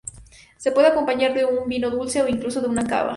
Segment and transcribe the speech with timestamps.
[0.57, 3.09] Se puede acompañar de un vino dulce o incluso de un cava.